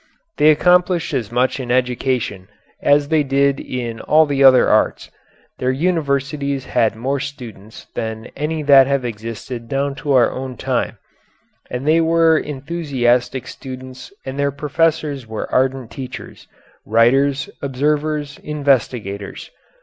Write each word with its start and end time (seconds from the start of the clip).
They 0.37 0.49
accomplished 0.49 1.13
as 1.13 1.31
much 1.31 1.59
in 1.59 1.69
education 1.69 2.47
as 2.81 3.09
they 3.09 3.21
did 3.21 3.59
in 3.59 3.99
all 4.01 4.25
the 4.25 4.43
other 4.43 4.67
arts, 4.67 5.11
their 5.59 5.69
universities 5.69 6.65
had 6.65 6.95
more 6.95 7.19
students 7.19 7.85
than 7.93 8.31
any 8.35 8.63
that 8.63 8.87
have 8.87 9.05
existed 9.05 9.69
down 9.69 9.93
to 10.01 10.13
our 10.13 10.31
own 10.31 10.57
time, 10.57 10.97
and 11.69 11.87
they 11.87 12.01
were 12.01 12.35
enthusiastic 12.35 13.45
students 13.45 14.11
and 14.25 14.39
their 14.39 14.49
professors 14.51 15.27
were 15.27 15.47
ardent 15.53 15.91
teachers, 15.91 16.47
writers, 16.83 17.51
observers, 17.61 18.39
investigators. 18.41 19.51